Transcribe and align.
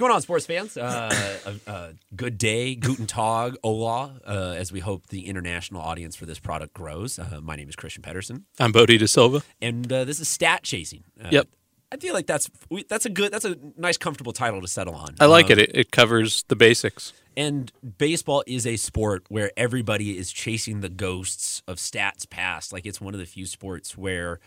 going 0.00 0.12
on, 0.12 0.22
sports 0.22 0.46
fans? 0.46 0.76
Uh, 0.78 1.36
a, 1.66 1.70
a 1.70 1.90
good 2.16 2.38
day, 2.38 2.74
guten 2.74 3.06
tag, 3.06 3.56
hola, 3.62 4.18
uh, 4.26 4.54
as 4.56 4.72
we 4.72 4.80
hope 4.80 5.08
the 5.08 5.26
international 5.26 5.80
audience 5.82 6.16
for 6.16 6.24
this 6.26 6.38
product 6.38 6.72
grows. 6.72 7.18
Uh, 7.18 7.38
my 7.42 7.54
name 7.54 7.68
is 7.68 7.76
Christian 7.76 8.02
Pedersen, 8.02 8.46
I'm 8.58 8.72
Bodie 8.72 8.96
De 8.98 9.06
Silva. 9.06 9.42
and 9.60 9.92
uh, 9.92 10.04
this 10.04 10.18
is 10.18 10.26
stat 10.28 10.62
chasing. 10.62 11.04
Uh, 11.22 11.28
Yep. 11.30 11.48
I 11.92 11.96
feel 11.96 12.14
like 12.14 12.26
that's 12.28 12.48
that's 12.88 13.04
a 13.04 13.10
good, 13.10 13.32
that's 13.32 13.44
a 13.44 13.56
nice, 13.76 13.96
comfortable 13.98 14.32
title 14.32 14.60
to 14.60 14.68
settle 14.68 14.94
on. 14.94 15.16
I 15.18 15.26
like 15.26 15.46
Um, 15.46 15.52
it. 15.52 15.58
it. 15.58 15.70
It 15.74 15.90
covers 15.90 16.44
the 16.46 16.54
basics. 16.54 17.12
And 17.36 17.72
baseball 17.98 18.44
is 18.46 18.64
a 18.64 18.76
sport 18.76 19.24
where 19.28 19.50
everybody 19.56 20.16
is 20.16 20.30
chasing 20.32 20.82
the 20.82 20.88
ghosts 20.88 21.62
of 21.66 21.78
stats 21.78 22.30
past. 22.30 22.72
Like 22.72 22.86
it's 22.86 23.00
one 23.00 23.12
of 23.12 23.18
the 23.18 23.26
few 23.26 23.44
sports 23.44 23.98
where 23.98 24.38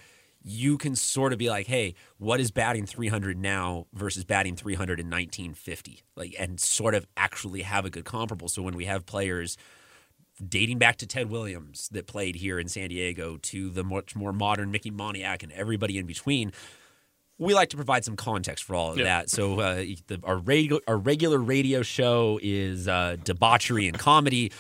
you 0.44 0.78
can 0.78 0.96
sort 0.96 1.32
of 1.34 1.40
be 1.40 1.50
like, 1.50 1.68
hey, 1.68 1.96
what 2.18 2.40
is 2.40 2.52
batting 2.52 2.86
300 2.86 3.38
now 3.38 3.88
versus 3.94 4.24
batting 4.26 4.56
300 4.56 5.00
in 5.00 5.08
1950? 5.08 6.02
Like, 6.16 6.36
and 6.38 6.60
sort 6.60 6.96
of 6.96 7.08
actually 7.16 7.62
have 7.62 7.86
a 7.86 7.90
good 7.90 8.06
comparable. 8.06 8.50
So 8.50 8.62
when 8.62 8.76
we 8.76 8.86
have 8.86 9.06
players 9.06 9.58
dating 10.46 10.80
back 10.80 10.98
to 10.98 11.08
Ted 11.08 11.30
Williams 11.30 11.88
that 11.94 12.08
played 12.08 12.36
here 12.36 12.60
in 12.60 12.68
San 12.68 12.90
Diego 12.90 13.38
to 13.38 13.70
the 13.70 13.84
much 13.84 14.16
more 14.16 14.34
modern 14.34 14.72
Mickey 14.72 14.92
Moniak 14.92 15.44
and 15.44 15.52
everybody 15.54 15.98
in 15.98 16.06
between, 16.06 16.52
we 17.38 17.54
like 17.54 17.70
to 17.70 17.76
provide 17.76 18.04
some 18.04 18.16
context 18.16 18.64
for 18.64 18.76
all 18.76 18.92
of 18.92 18.98
Yeah. 18.98 19.04
that. 19.06 19.30
So 19.30 19.60
uh, 19.60 19.76
the, 20.08 20.20
our, 20.24 20.38
regu- 20.38 20.82
our 20.88 20.98
regular 20.98 21.38
radio 21.38 21.82
show 21.84 22.40
is 22.44 22.88
uh, 22.88 23.16
debauchery 23.24 23.88
and 23.88 23.98
comedy. 23.98 24.52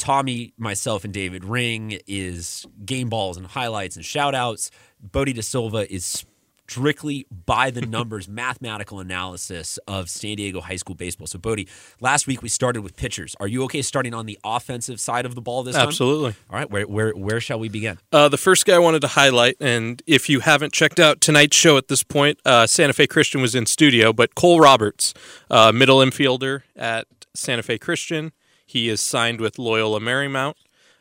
Tommy, 0.00 0.54
myself, 0.56 1.04
and 1.04 1.12
David 1.12 1.44
Ring 1.44 1.98
is 2.06 2.66
game 2.86 3.10
balls 3.10 3.36
and 3.36 3.46
highlights 3.46 3.96
and 3.96 4.04
shout 4.04 4.34
outs. 4.34 4.70
Bodie 4.98 5.34
De 5.34 5.42
Silva 5.42 5.92
is 5.92 6.24
strictly 6.66 7.26
by 7.44 7.70
the 7.70 7.80
numbers 7.86 8.26
mathematical 8.26 8.98
analysis 8.98 9.78
of 9.86 10.08
San 10.08 10.36
Diego 10.36 10.62
high 10.62 10.76
school 10.76 10.94
baseball. 10.94 11.26
So, 11.26 11.38
Bodie, 11.38 11.68
last 12.00 12.26
week 12.26 12.40
we 12.40 12.48
started 12.48 12.80
with 12.80 12.96
pitchers. 12.96 13.36
Are 13.40 13.46
you 13.46 13.62
okay 13.64 13.82
starting 13.82 14.14
on 14.14 14.24
the 14.24 14.38
offensive 14.42 15.00
side 15.00 15.26
of 15.26 15.34
the 15.34 15.42
ball 15.42 15.64
this 15.64 15.76
time? 15.76 15.88
Absolutely. 15.88 16.34
All 16.48 16.58
right, 16.58 16.70
where, 16.70 16.86
where, 16.86 17.10
where 17.12 17.40
shall 17.40 17.58
we 17.58 17.68
begin? 17.68 17.98
Uh, 18.10 18.30
the 18.30 18.38
first 18.38 18.64
guy 18.64 18.76
I 18.76 18.78
wanted 18.78 19.00
to 19.02 19.08
highlight, 19.08 19.56
and 19.60 20.02
if 20.06 20.30
you 20.30 20.40
haven't 20.40 20.72
checked 20.72 20.98
out 20.98 21.20
tonight's 21.20 21.56
show 21.56 21.76
at 21.76 21.88
this 21.88 22.02
point, 22.02 22.38
uh, 22.46 22.66
Santa 22.66 22.94
Fe 22.94 23.06
Christian 23.06 23.42
was 23.42 23.54
in 23.54 23.66
studio, 23.66 24.14
but 24.14 24.34
Cole 24.34 24.60
Roberts, 24.60 25.12
uh, 25.50 25.72
middle 25.72 25.98
infielder 25.98 26.62
at 26.74 27.06
Santa 27.34 27.62
Fe 27.62 27.76
Christian, 27.76 28.32
he 28.70 28.88
is 28.88 29.00
signed 29.00 29.40
with 29.40 29.58
Loyola 29.58 29.98
Marymount. 29.98 30.54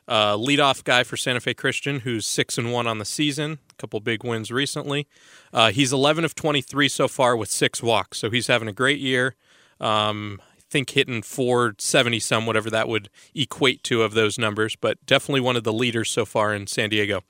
Uh, 0.07 0.35
leadoff 0.35 0.83
guy 0.83 1.03
for 1.03 1.15
Santa 1.15 1.39
Fe 1.39 1.53
Christian, 1.53 1.99
who's 1.99 2.25
six 2.25 2.57
and 2.57 2.73
one 2.73 2.87
on 2.87 2.97
the 2.97 3.05
season, 3.05 3.59
a 3.69 3.73
couple 3.75 3.99
big 3.99 4.23
wins 4.23 4.49
recently. 4.49 5.07
Uh, 5.53 5.69
he's 5.69 5.93
11 5.93 6.25
of 6.25 6.33
23 6.33 6.89
so 6.89 7.07
far 7.07 7.37
with 7.37 7.51
six 7.51 7.83
walks, 7.83 8.17
so 8.17 8.31
he's 8.31 8.47
having 8.47 8.67
a 8.67 8.73
great 8.73 8.99
year. 8.99 9.35
Um, 9.79 10.41
I 10.57 10.61
think 10.71 10.89
hitting 10.89 11.21
470 11.21 12.19
some, 12.19 12.47
whatever 12.47 12.71
that 12.71 12.87
would 12.87 13.11
equate 13.35 13.83
to 13.83 14.01
of 14.01 14.15
those 14.15 14.39
numbers, 14.39 14.75
but 14.75 15.05
definitely 15.05 15.41
one 15.41 15.55
of 15.55 15.63
the 15.63 15.73
leaders 15.73 16.09
so 16.09 16.25
far 16.25 16.55
in 16.55 16.65
San 16.65 16.89
Diego. 16.89 17.21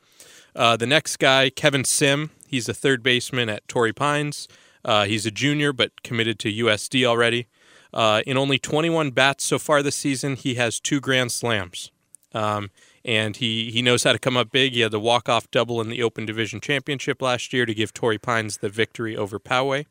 Uh, 0.55 0.77
the 0.77 0.87
next 0.87 1.17
guy, 1.17 1.49
Kevin 1.49 1.83
Sim, 1.83 2.31
he's 2.47 2.69
a 2.69 2.73
third 2.73 3.03
baseman 3.03 3.49
at 3.49 3.67
Torrey 3.67 3.93
Pines. 3.93 4.47
Uh, 4.85 5.03
he's 5.03 5.25
a 5.25 5.31
junior, 5.31 5.73
but 5.73 6.01
committed 6.01 6.39
to 6.39 6.49
USD 6.49 7.03
already. 7.03 7.47
Uh, 7.93 8.21
in 8.27 8.37
only 8.37 8.59
21 8.59 9.11
bats 9.11 9.43
so 9.43 9.57
far 9.57 9.81
this 9.81 9.95
season, 9.95 10.35
he 10.35 10.55
has 10.55 10.79
two 10.79 10.99
grand 10.99 11.31
slams. 11.31 11.91
Um, 12.33 12.69
and 13.03 13.37
he, 13.37 13.71
he 13.71 13.81
knows 13.81 14.03
how 14.03 14.11
to 14.11 14.19
come 14.19 14.37
up 14.37 14.51
big. 14.51 14.73
He 14.73 14.81
had 14.81 14.91
the 14.91 14.99
walk 14.99 15.27
off 15.27 15.49
double 15.49 15.81
in 15.81 15.89
the 15.89 16.03
Open 16.03 16.25
Division 16.25 16.59
Championship 16.59 17.21
last 17.21 17.53
year 17.53 17.65
to 17.65 17.73
give 17.73 17.93
Torrey 17.93 18.19
Pines 18.19 18.57
the 18.57 18.69
victory 18.69 19.17
over 19.17 19.39
Poway. 19.39 19.85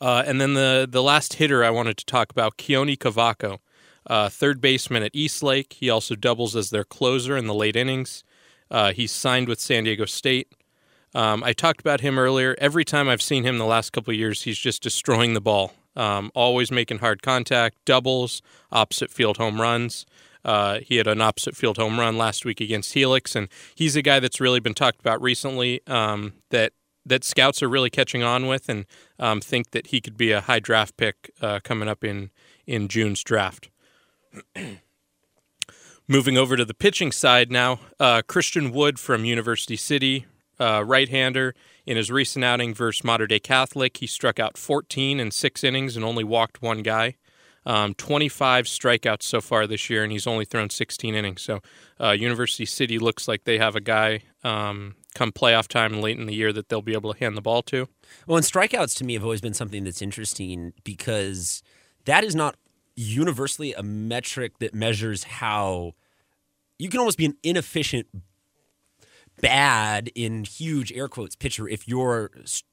Uh, 0.00 0.22
and 0.26 0.40
then 0.40 0.54
the, 0.54 0.86
the 0.88 1.02
last 1.02 1.34
hitter 1.34 1.64
I 1.64 1.70
wanted 1.70 1.96
to 1.98 2.06
talk 2.06 2.30
about, 2.30 2.56
Keoni 2.56 2.96
Cavaco, 2.96 3.58
uh, 4.06 4.28
third 4.28 4.60
baseman 4.60 5.02
at 5.02 5.14
Eastlake. 5.14 5.74
He 5.74 5.88
also 5.90 6.14
doubles 6.14 6.56
as 6.56 6.70
their 6.70 6.84
closer 6.84 7.36
in 7.36 7.46
the 7.46 7.54
late 7.54 7.76
innings. 7.76 8.24
Uh, 8.70 8.92
he's 8.92 9.12
signed 9.12 9.48
with 9.48 9.60
San 9.60 9.84
Diego 9.84 10.04
State. 10.04 10.52
Um, 11.14 11.44
I 11.44 11.52
talked 11.52 11.80
about 11.80 12.00
him 12.00 12.18
earlier. 12.18 12.56
Every 12.58 12.84
time 12.84 13.08
I've 13.08 13.22
seen 13.22 13.44
him 13.44 13.58
the 13.58 13.64
last 13.64 13.90
couple 13.92 14.12
years, 14.14 14.42
he's 14.42 14.58
just 14.58 14.82
destroying 14.82 15.34
the 15.34 15.40
ball. 15.40 15.72
Um, 15.94 16.30
always 16.34 16.70
making 16.70 16.98
hard 16.98 17.22
contact, 17.22 17.76
doubles, 17.84 18.42
opposite 18.70 19.10
field 19.10 19.36
home 19.36 19.60
runs. 19.60 20.06
Uh, 20.44 20.80
he 20.80 20.96
had 20.96 21.06
an 21.06 21.20
opposite 21.20 21.56
field 21.56 21.76
home 21.76 22.00
run 22.00 22.16
last 22.16 22.44
week 22.44 22.60
against 22.60 22.94
Helix, 22.94 23.36
and 23.36 23.48
he's 23.74 23.94
a 23.96 24.02
guy 24.02 24.18
that's 24.20 24.40
really 24.40 24.60
been 24.60 24.74
talked 24.74 25.00
about 25.00 25.22
recently. 25.22 25.80
Um, 25.86 26.34
that 26.50 26.72
that 27.04 27.24
scouts 27.24 27.62
are 27.62 27.68
really 27.68 27.90
catching 27.90 28.22
on 28.22 28.46
with, 28.46 28.68
and 28.68 28.86
um, 29.18 29.40
think 29.40 29.70
that 29.72 29.88
he 29.88 30.00
could 30.00 30.16
be 30.16 30.30
a 30.32 30.40
high 30.40 30.60
draft 30.60 30.96
pick 30.96 31.30
uh, 31.40 31.60
coming 31.62 31.88
up 31.88 32.04
in 32.04 32.30
in 32.66 32.88
June's 32.88 33.22
draft. 33.22 33.70
Moving 36.08 36.36
over 36.36 36.56
to 36.56 36.64
the 36.64 36.74
pitching 36.74 37.12
side 37.12 37.50
now, 37.50 37.78
uh, 38.00 38.22
Christian 38.26 38.72
Wood 38.72 38.98
from 38.98 39.24
University 39.24 39.76
City, 39.76 40.26
uh, 40.62 40.82
right-hander. 40.82 41.54
In 41.84 41.96
his 41.96 42.10
recent 42.10 42.44
outing 42.44 42.74
versus 42.74 43.02
Mater 43.02 43.26
Dei 43.26 43.40
Catholic, 43.40 43.96
he 43.96 44.06
struck 44.06 44.38
out 44.38 44.56
14 44.56 45.18
in 45.18 45.30
six 45.32 45.64
innings 45.64 45.96
and 45.96 46.04
only 46.04 46.22
walked 46.22 46.62
one 46.62 46.82
guy. 46.82 47.16
Um, 47.64 47.94
25 47.94 48.66
strikeouts 48.66 49.22
so 49.22 49.40
far 49.40 49.66
this 49.66 49.88
year, 49.88 50.02
and 50.02 50.10
he's 50.10 50.26
only 50.26 50.44
thrown 50.44 50.70
16 50.70 51.14
innings. 51.14 51.42
So, 51.42 51.60
uh, 52.00 52.10
University 52.10 52.66
City 52.66 52.98
looks 52.98 53.28
like 53.28 53.44
they 53.44 53.58
have 53.58 53.76
a 53.76 53.80
guy 53.80 54.22
um, 54.42 54.96
come 55.14 55.30
playoff 55.30 55.68
time 55.68 56.00
late 56.00 56.18
in 56.18 56.26
the 56.26 56.34
year 56.34 56.52
that 56.52 56.68
they'll 56.68 56.82
be 56.82 56.92
able 56.92 57.12
to 57.12 57.18
hand 57.18 57.36
the 57.36 57.40
ball 57.40 57.62
to. 57.62 57.88
Well, 58.26 58.36
and 58.36 58.46
strikeouts 58.46 58.96
to 58.98 59.04
me 59.04 59.14
have 59.14 59.22
always 59.22 59.40
been 59.40 59.54
something 59.54 59.84
that's 59.84 60.02
interesting 60.02 60.72
because 60.82 61.62
that 62.04 62.24
is 62.24 62.34
not 62.34 62.56
universally 62.96 63.74
a 63.74 63.82
metric 63.82 64.58
that 64.58 64.74
measures 64.74 65.24
how 65.24 65.94
you 66.78 66.88
can 66.88 66.98
almost 66.98 67.18
be 67.18 67.26
an 67.26 67.36
inefficient, 67.44 68.08
bad 69.40 70.10
in 70.14 70.44
huge 70.44 70.92
air 70.92 71.08
quotes 71.08 71.36
pitcher 71.36 71.68
if 71.68 71.88
you're 71.88 72.30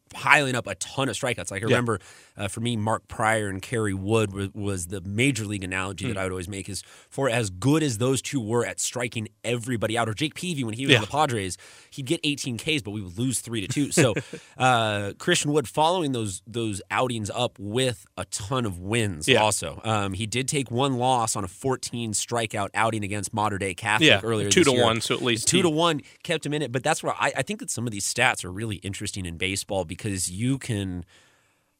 piling 0.10 0.56
up 0.56 0.68
a 0.68 0.76
ton 0.76 1.10
of 1.10 1.16
strikeouts. 1.16 1.52
Like 1.52 1.62
I 1.62 1.66
remember 1.66 2.00
uh, 2.38 2.48
for 2.48 2.62
me, 2.62 2.76
Mark 2.78 3.08
Prior 3.08 3.48
and 3.50 3.62
Kerry 3.62 3.94
Wood 3.94 4.34
was, 4.34 4.50
was 4.54 4.88
the 4.88 5.02
major 5.02 5.46
league 5.46 5.64
analogy 5.64 6.08
that 6.08 6.18
I 6.18 6.24
would 6.24 6.32
always 6.32 6.48
make 6.50 6.70
is 6.70 6.82
for 7.10 7.30
as 7.30 7.50
good 7.50 7.84
as 7.84 7.98
those 7.98 8.22
two 8.22 8.40
were 8.42 8.66
at 8.66 8.80
striking 8.80 9.28
everybody 9.44 9.98
out, 9.98 10.08
or 10.10 10.14
Jake 10.14 10.36
Peavy 10.36 10.64
when 10.64 10.74
he 10.74 10.86
was 10.86 10.92
Yeah. 10.94 10.98
on 11.00 11.02
the 11.02 11.08
Padres, 11.08 11.58
he'd 11.92 12.06
get 12.06 12.20
18 12.24 12.58
Ks, 12.58 12.82
but 12.82 12.92
we 12.92 13.02
would 13.02 13.18
lose 13.18 13.40
three 13.42 13.62
to 13.62 13.68
two. 13.68 13.92
So 13.92 14.14
uh, 14.58 15.14
Christian 15.20 15.52
Wood 15.52 15.68
following 15.68 16.12
those 16.12 16.42
those 16.48 16.82
outings 16.92 17.30
up 17.30 17.58
with 17.60 18.06
a 18.18 18.26
ton 18.26 18.66
of 18.66 18.80
wins. 18.80 19.28
Yeah. 19.28 19.42
Also, 19.42 19.82
um, 19.84 20.14
he 20.14 20.26
did 20.26 20.48
take 20.48 20.72
one 20.72 20.98
loss 20.98 21.36
on 21.36 21.44
a 21.44 21.48
14 21.48 22.14
strikeout 22.14 22.70
outing 22.74 23.04
against 23.04 23.34
Mater 23.34 23.58
Dei 23.58 23.74
Catholic 23.74 24.08
Yeah, 24.10 24.22
earlier. 24.24 24.50
two 24.50 24.62
this 24.62 24.68
to 24.72 24.76
year. 24.76 24.84
one, 24.86 25.02
so 25.02 25.16
at 25.16 25.22
least 25.22 25.48
two 25.48 25.58
he- 25.58 25.64
to 25.64 25.70
one 25.70 26.02
kept 26.24 26.46
him 26.46 26.54
in 26.54 26.62
it. 26.62 26.72
But 26.72 26.84
that's 26.84 27.04
where 27.04 27.14
I, 27.20 27.32
I 27.38 27.42
think 27.42 27.60
that 27.60 27.70
some 27.70 27.86
of 27.86 27.92
these 27.92 28.12
stats 28.12 28.44
are 28.46 28.52
really 28.52 28.78
interesting 28.78 29.26
in 29.26 29.38
baseball 29.38 29.86
because 29.86 29.99
you 30.06 30.58
can 30.58 31.06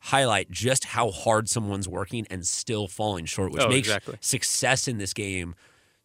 highlight 0.04 0.50
just 0.50 0.86
how 0.86 1.12
hard 1.12 1.50
someone's 1.50 1.88
working 1.88 2.26
and 2.30 2.46
still 2.46 2.88
falling 2.88 3.26
short, 3.26 3.52
which 3.52 3.62
Oh, 3.64 3.68
makes 3.70 3.88
exactly. 3.88 4.16
success 4.22 4.88
in 4.88 4.98
this 4.98 5.14
game 5.14 5.56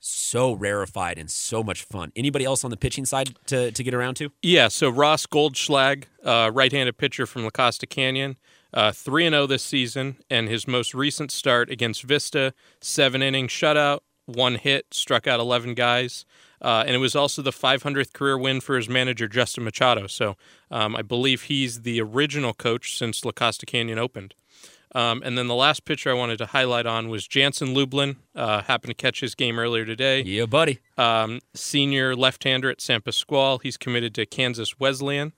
so 0.00 0.52
rarefied 0.52 1.16
and 1.18 1.30
so 1.30 1.62
much 1.62 1.82
fun. 1.84 2.12
Anybody 2.16 2.44
else 2.44 2.64
on 2.64 2.70
the 2.70 2.76
pitching 2.76 3.06
side 3.06 3.34
to, 3.46 3.70
to 3.72 3.82
get 3.82 3.94
around 3.94 4.16
to? 4.16 4.30
Yeah, 4.42 4.68
so 4.68 4.90
Ross 4.90 5.26
Goldschlag, 5.26 6.04
uh, 6.24 6.50
right-handed 6.52 6.98
pitcher 6.98 7.24
from 7.24 7.44
La 7.44 7.50
Costa 7.50 7.86
Canyon, 7.86 8.36
uh, 8.74 8.90
three 8.92 9.24
and 9.24 9.32
zero 9.32 9.46
this 9.46 9.62
season, 9.62 10.16
and 10.28 10.48
his 10.48 10.66
most 10.66 10.92
recent 10.94 11.30
start 11.30 11.70
against 11.70 12.02
Vista, 12.02 12.52
seven 12.80 13.22
inning 13.22 13.46
shutout, 13.48 14.00
one 14.26 14.56
hit, 14.56 14.86
struck 14.92 15.26
out 15.26 15.38
eleven 15.40 15.72
guys, 15.74 16.26
uh, 16.64 16.82
and 16.86 16.96
it 16.96 16.98
was 16.98 17.14
also 17.14 17.42
the 17.42 17.52
500th 17.52 18.12
career 18.12 18.36
win 18.38 18.60
for 18.60 18.76
his 18.76 18.88
manager 18.88 19.28
Justin 19.28 19.64
Machado. 19.64 20.06
So 20.08 20.36
um, 20.70 20.96
I 20.96 21.02
believe 21.02 21.42
he's 21.42 21.82
the 21.82 22.00
original 22.00 22.54
coach 22.54 22.96
since 22.98 23.24
La 23.24 23.32
Costa 23.32 23.66
Canyon 23.66 23.98
opened. 23.98 24.34
Um, 24.96 25.22
and 25.24 25.36
then 25.36 25.48
the 25.48 25.56
last 25.56 25.84
pitcher 25.84 26.08
I 26.10 26.14
wanted 26.14 26.38
to 26.38 26.46
highlight 26.46 26.86
on 26.86 27.08
was 27.08 27.26
Jansen 27.26 27.74
Lublin. 27.74 28.16
Uh, 28.34 28.62
happened 28.62 28.90
to 28.90 28.94
catch 28.94 29.20
his 29.20 29.34
game 29.34 29.58
earlier 29.58 29.84
today 29.84 30.22
Yeah, 30.22 30.46
buddy. 30.46 30.78
um, 30.96 31.40
senior 31.52 32.14
left-hander 32.14 32.70
at 32.70 32.80
San 32.80 33.00
Pasqual. 33.02 33.58
He's 33.60 33.76
committed 33.76 34.14
to 34.14 34.24
Kansas 34.24 34.78
Wesleyan, 34.78 35.32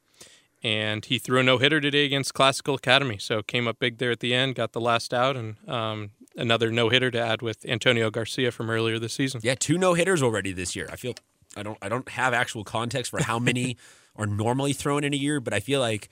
and 0.62 1.06
he 1.06 1.18
threw 1.18 1.40
a 1.40 1.42
no-hitter 1.42 1.80
today 1.80 2.04
against 2.04 2.34
Classical 2.34 2.74
Academy. 2.74 3.16
So 3.18 3.42
came 3.42 3.66
up 3.66 3.78
big 3.78 3.96
there 3.98 4.10
at 4.10 4.20
the 4.20 4.34
end, 4.34 4.56
got 4.56 4.72
the 4.72 4.80
last 4.80 5.14
out, 5.14 5.36
and 5.36 5.56
um, 5.68 6.10
another 6.36 6.70
no-hitter 6.70 7.10
to 7.10 7.20
add 7.20 7.42
with 7.42 7.64
Antonio 7.66 8.10
Garcia 8.10 8.50
from 8.50 8.70
earlier 8.70 8.98
this 8.98 9.14
season. 9.14 9.40
Yeah, 9.42 9.54
two 9.54 9.78
no 9.78 9.94
hitters 9.94 10.22
already 10.22 10.52
this 10.52 10.76
year. 10.76 10.88
I 10.90 10.96
feel 10.96 11.14
I 11.56 11.62
don't 11.62 11.78
I 11.82 11.88
don't 11.88 12.08
have 12.10 12.34
actual 12.34 12.64
context 12.64 13.10
for 13.10 13.22
how 13.22 13.38
many 13.38 13.76
are 14.16 14.26
normally 14.26 14.72
thrown 14.72 15.04
in 15.04 15.12
a 15.12 15.16
year, 15.16 15.40
but 15.40 15.52
I 15.52 15.60
feel 15.60 15.80
like 15.80 16.08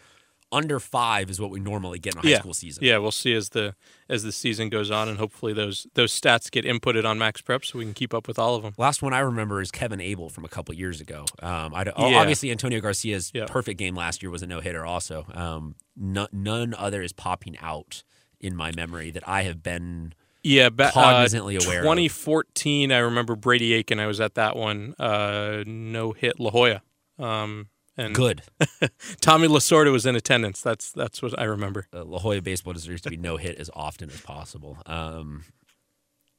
under 0.52 0.78
five 0.78 1.30
is 1.30 1.40
what 1.40 1.50
we 1.50 1.58
normally 1.58 1.98
get 1.98 2.14
in 2.14 2.20
a 2.20 2.22
high 2.22 2.28
yeah. 2.28 2.38
school 2.38 2.54
season. 2.54 2.84
Yeah, 2.84 2.98
we'll 2.98 3.10
see 3.10 3.34
as 3.34 3.50
the 3.50 3.74
as 4.08 4.22
the 4.22 4.30
season 4.30 4.68
goes 4.68 4.90
on, 4.90 5.08
and 5.08 5.18
hopefully 5.18 5.52
those 5.52 5.86
those 5.94 6.18
stats 6.18 6.50
get 6.50 6.64
inputted 6.64 7.04
on 7.04 7.18
Max 7.18 7.40
Prep 7.40 7.64
so 7.64 7.78
we 7.78 7.84
can 7.84 7.94
keep 7.94 8.14
up 8.14 8.28
with 8.28 8.38
all 8.38 8.54
of 8.54 8.62
them. 8.62 8.72
Last 8.78 9.02
one 9.02 9.12
I 9.12 9.20
remember 9.20 9.60
is 9.60 9.70
Kevin 9.70 10.00
Abel 10.00 10.28
from 10.28 10.44
a 10.44 10.48
couple 10.48 10.74
years 10.74 11.00
ago. 11.00 11.24
Um, 11.42 11.74
I, 11.74 11.84
Yeah. 11.84 12.18
Obviously, 12.18 12.50
Antonio 12.50 12.80
Garcia's 12.80 13.32
Yeah. 13.34 13.46
perfect 13.46 13.78
game 13.78 13.96
last 13.96 14.22
year 14.22 14.30
was 14.30 14.42
a 14.42 14.46
no 14.46 14.60
hitter. 14.60 14.84
Also, 14.84 15.26
um, 15.34 15.74
no, 15.96 16.28
none 16.32 16.74
other 16.74 17.02
is 17.02 17.12
popping 17.12 17.58
out 17.58 18.04
in 18.44 18.54
my 18.56 18.70
memory 18.76 19.10
that 19.10 19.26
I 19.28 19.42
have 19.42 19.62
been. 19.62 20.14
Yeah, 20.42 20.68
ba- 20.68 20.90
Cognizantly 20.92 21.58
uh, 21.58 21.64
aware 21.64 21.78
of. 21.80 21.84
2014, 21.84 22.92
I 22.92 22.98
remember 22.98 23.34
Brady 23.34 23.72
Aiken. 23.72 23.98
I 23.98 24.06
was 24.06 24.20
at 24.20 24.34
that 24.34 24.56
one. 24.56 24.94
Uh, 24.98 25.64
no 25.66 26.12
hit 26.12 26.38
La 26.38 26.50
Jolla. 26.50 26.82
Um, 27.18 27.68
and 27.96 28.14
Good. 28.14 28.42
Tommy 29.20 29.48
Lasorda 29.48 29.90
was 29.90 30.04
in 30.04 30.16
attendance. 30.16 30.60
That's 30.60 30.92
that's 30.92 31.22
what 31.22 31.38
I 31.38 31.44
remember. 31.44 31.86
uh, 31.94 32.04
La 32.04 32.18
Jolla 32.18 32.42
baseball 32.42 32.72
deserves 32.74 33.00
to 33.02 33.10
be 33.10 33.16
no 33.16 33.36
hit 33.38 33.56
as 33.58 33.70
often 33.74 34.10
as 34.10 34.20
possible. 34.20 34.76
Um, 34.84 35.44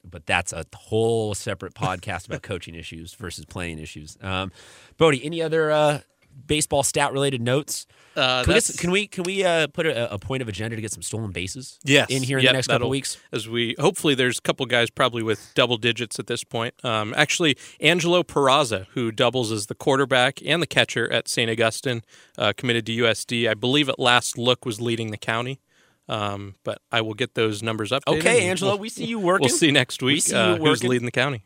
but 0.03 0.25
that's 0.27 0.53
a 0.53 0.65
whole 0.75 1.33
separate 1.33 1.73
podcast 1.73 2.27
about 2.27 2.43
coaching 2.43 2.75
issues 2.75 3.13
versus 3.15 3.45
playing 3.45 3.79
issues. 3.79 4.17
Um, 4.21 4.51
Bodie, 4.97 5.25
any 5.25 5.41
other 5.41 5.71
uh, 5.71 6.01
baseball 6.47 6.83
stat 6.83 7.11
related 7.13 7.41
notes? 7.41 7.85
Uh, 8.15 8.43
Can 8.45 8.53
we, 8.53 8.59
get, 8.61 8.77
can 8.77 8.91
we 8.91 9.07
can 9.07 9.23
we 9.25 9.43
uh, 9.43 9.67
put 9.67 9.85
a, 9.85 10.13
a 10.13 10.17
point 10.17 10.41
of 10.41 10.47
agenda 10.47 10.77
to 10.77 10.81
get 10.81 10.89
some 10.91 11.01
stolen 11.01 11.31
bases? 11.31 11.77
Yes. 11.83 12.09
in 12.09 12.23
here 12.23 12.37
in 12.37 12.45
Yep, 12.45 12.49
the 12.51 12.53
next 12.57 12.67
couple 12.67 12.87
weeks. 12.89 13.17
As 13.33 13.49
we 13.49 13.75
hopefully 13.77 14.15
there's 14.15 14.37
a 14.39 14.41
couple 14.41 14.65
guys 14.67 14.89
probably 14.89 15.21
with 15.21 15.51
double 15.53 15.75
digits 15.75 16.17
at 16.17 16.27
this 16.27 16.43
point. 16.45 16.73
Um, 16.85 17.13
actually, 17.17 17.57
Angelo 17.81 18.23
Peraza, 18.23 18.85
who 18.93 19.11
doubles 19.11 19.51
as 19.51 19.65
the 19.65 19.75
quarterback 19.75 20.39
and 20.45 20.61
the 20.61 20.67
catcher 20.67 21.11
at 21.11 21.27
St. 21.27 21.51
Augustine, 21.51 22.03
uh, 22.37 22.53
committed 22.55 22.85
to 22.85 22.95
USD. 22.95 23.49
I 23.49 23.53
believe 23.53 23.89
at 23.89 23.99
last 23.99 24.37
look 24.37 24.65
was 24.65 24.79
leading 24.79 25.11
the 25.11 25.17
county. 25.17 25.59
Um, 26.07 26.53
but 26.63 26.81
I 26.91 27.01
will 27.01 27.15
get 27.15 27.33
those 27.33 27.63
numbers 27.63 27.91
updated. 27.91 28.19
Okay, 28.19 28.47
Angelo, 28.47 28.73
we'll- 28.73 28.79
we 28.79 28.89
see 28.89 29.05
you 29.05 29.19
working. 29.19 29.45
We'll 29.47 29.57
see 29.57 29.71
next 29.71 30.01
We 30.03 30.13
week 30.13 30.23
see 30.23 30.33
you 30.33 30.37
uh, 30.39 30.55
who's 30.57 30.83
leading 30.83 31.05
the 31.05 31.11
county. 31.11 31.43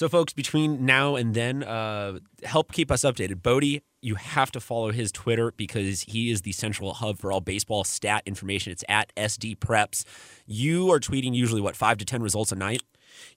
So, 0.00 0.08
folks, 0.08 0.32
between 0.32 0.86
now 0.86 1.14
and 1.14 1.34
then, 1.34 1.62
uh, 1.62 2.20
help 2.42 2.72
keep 2.72 2.90
us 2.90 3.02
updated. 3.02 3.42
Bodie, 3.42 3.82
you 4.00 4.14
have 4.14 4.50
to 4.52 4.58
follow 4.58 4.92
his 4.92 5.12
Twitter 5.12 5.52
because 5.58 6.06
he 6.08 6.30
is 6.30 6.40
the 6.40 6.52
central 6.52 6.94
hub 6.94 7.18
for 7.18 7.30
all 7.30 7.42
baseball 7.42 7.84
stat 7.84 8.22
information. 8.24 8.72
It's 8.72 8.82
at 8.88 9.14
SD 9.14 9.58
Preps. 9.58 10.06
You 10.46 10.90
are 10.90 11.00
tweeting 11.00 11.34
usually 11.34 11.60
what 11.60 11.76
five 11.76 11.98
to 11.98 12.06
ten 12.06 12.22
results 12.22 12.50
a 12.50 12.56
night. 12.56 12.82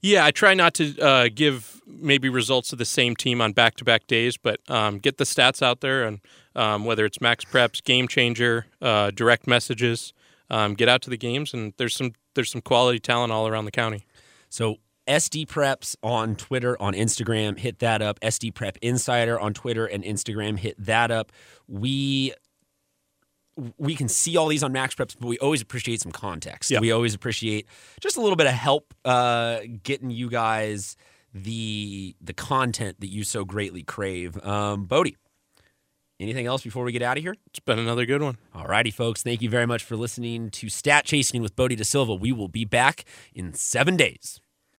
Yeah, 0.00 0.24
I 0.24 0.30
try 0.30 0.54
not 0.54 0.72
to 0.76 0.98
uh, 1.00 1.28
give 1.34 1.82
maybe 1.86 2.30
results 2.30 2.72
of 2.72 2.78
the 2.78 2.86
same 2.86 3.14
team 3.14 3.42
on 3.42 3.52
back 3.52 3.76
to 3.76 3.84
back 3.84 4.06
days, 4.06 4.38
but 4.38 4.58
um, 4.70 5.00
get 5.00 5.18
the 5.18 5.24
stats 5.24 5.60
out 5.60 5.82
there 5.82 6.04
and 6.04 6.20
um, 6.56 6.86
whether 6.86 7.04
it's 7.04 7.20
max 7.20 7.44
preps, 7.44 7.84
game 7.84 8.08
changer, 8.08 8.68
uh, 8.80 9.10
direct 9.10 9.46
messages, 9.46 10.14
um, 10.48 10.72
get 10.72 10.88
out 10.88 11.02
to 11.02 11.10
the 11.10 11.18
games 11.18 11.52
and 11.52 11.74
there's 11.76 11.94
some 11.94 12.14
there's 12.32 12.50
some 12.50 12.62
quality 12.62 13.00
talent 13.00 13.34
all 13.34 13.46
around 13.46 13.66
the 13.66 13.70
county. 13.70 14.06
So 14.48 14.78
SD 15.06 15.46
Preps 15.46 15.96
on 16.02 16.36
Twitter, 16.36 16.80
on 16.80 16.94
Instagram, 16.94 17.58
hit 17.58 17.78
that 17.80 18.02
up. 18.02 18.18
SD 18.20 18.54
Prep 18.54 18.78
Insider 18.82 19.38
on 19.38 19.54
Twitter 19.54 19.86
and 19.86 20.02
Instagram, 20.04 20.58
hit 20.58 20.76
that 20.84 21.10
up. 21.10 21.32
We 21.68 22.34
we 23.78 23.94
can 23.94 24.08
see 24.08 24.36
all 24.36 24.48
these 24.48 24.62
on 24.62 24.72
Max 24.72 24.94
Preps, 24.94 25.16
but 25.18 25.28
we 25.28 25.38
always 25.38 25.62
appreciate 25.62 26.00
some 26.00 26.12
context. 26.12 26.70
Yeah. 26.70 26.80
We 26.80 26.90
always 26.90 27.14
appreciate 27.14 27.66
just 28.00 28.16
a 28.16 28.20
little 28.20 28.36
bit 28.36 28.46
of 28.46 28.52
help 28.52 28.92
uh, 29.04 29.60
getting 29.82 30.10
you 30.10 30.28
guys 30.28 30.96
the 31.32 32.16
the 32.20 32.32
content 32.32 33.00
that 33.00 33.08
you 33.08 33.24
so 33.24 33.44
greatly 33.44 33.82
crave. 33.82 34.42
Um, 34.44 34.86
Bodie, 34.86 35.16
anything 36.18 36.46
else 36.46 36.62
before 36.62 36.84
we 36.84 36.92
get 36.92 37.02
out 37.02 37.16
of 37.16 37.22
here? 37.22 37.34
It's 37.50 37.60
been 37.60 37.78
another 37.78 38.06
good 38.06 38.22
one. 38.22 38.38
All 38.54 38.66
righty, 38.66 38.90
folks. 38.90 39.22
Thank 39.22 39.42
you 39.42 39.50
very 39.50 39.66
much 39.66 39.84
for 39.84 39.96
listening 39.96 40.50
to 40.50 40.68
Stat 40.68 41.04
Chasing 41.04 41.42
with 41.42 41.54
Bodie 41.54 41.76
De 41.76 41.84
Silva. 41.84 42.14
We 42.14 42.32
will 42.32 42.48
be 42.48 42.64
back 42.64 43.04
in 43.34 43.54
seven 43.54 43.96
days. 43.96 44.40